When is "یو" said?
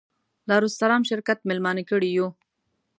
2.17-2.27